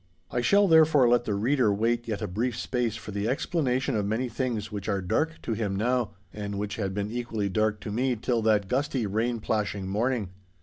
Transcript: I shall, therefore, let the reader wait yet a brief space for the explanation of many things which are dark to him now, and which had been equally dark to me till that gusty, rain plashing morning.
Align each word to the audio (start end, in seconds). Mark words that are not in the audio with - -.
I 0.31 0.41
shall, 0.41 0.67
therefore, 0.67 1.07
let 1.07 1.25
the 1.25 1.35
reader 1.35 1.71
wait 1.71 2.07
yet 2.07 2.23
a 2.23 2.27
brief 2.27 2.57
space 2.57 2.95
for 2.95 3.11
the 3.11 3.27
explanation 3.29 3.95
of 3.95 4.03
many 4.03 4.29
things 4.29 4.71
which 4.71 4.89
are 4.89 4.99
dark 4.99 5.39
to 5.43 5.53
him 5.53 5.75
now, 5.75 6.13
and 6.33 6.57
which 6.57 6.77
had 6.77 6.95
been 6.95 7.11
equally 7.11 7.49
dark 7.49 7.79
to 7.81 7.91
me 7.91 8.15
till 8.15 8.41
that 8.41 8.67
gusty, 8.67 9.05
rain 9.05 9.39
plashing 9.39 9.87
morning. 9.87 10.31